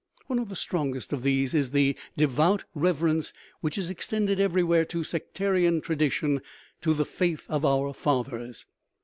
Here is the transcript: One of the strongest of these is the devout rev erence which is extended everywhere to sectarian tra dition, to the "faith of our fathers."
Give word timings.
One 0.25 0.39
of 0.39 0.49
the 0.49 0.55
strongest 0.55 1.13
of 1.13 1.21
these 1.21 1.53
is 1.53 1.69
the 1.69 1.95
devout 2.17 2.63
rev 2.73 3.01
erence 3.01 3.33
which 3.59 3.77
is 3.77 3.91
extended 3.91 4.39
everywhere 4.39 4.83
to 4.85 5.03
sectarian 5.03 5.79
tra 5.79 5.95
dition, 5.95 6.41
to 6.81 6.95
the 6.95 7.05
"faith 7.05 7.45
of 7.49 7.63
our 7.65 7.93
fathers." 7.93 8.65